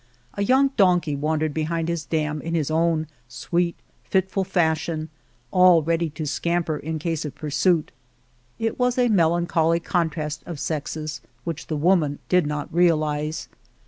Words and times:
A 0.33 0.43
young 0.43 0.69
donkey 0.77 1.15
wandered 1.15 1.53
behind 1.53 1.87
his 1.87 2.05
dam 2.05 2.41
in 2.41 2.55
his 2.55 2.71
own 2.71 3.05
sweet, 3.27 3.75
fitful 4.03 4.43
fashion, 4.43 5.09
all 5.51 5.83
ready 5.83 6.09
to 6.09 6.25
scamper 6.25 6.77
in 6.77 6.97
case 6.97 7.23
of 7.23 7.35
pursuit. 7.35 7.91
It 8.57 8.79
was 8.79 8.97
a 8.97 9.09
melancholy 9.09 9.79
contrast 9.79 10.41
of 10.47 10.59
sexes, 10.59 11.21
which 11.43 11.67
the 11.67 11.77
woman 11.77 12.17
did 12.29 12.47
not 12.47 12.73
realize. 12.73 13.47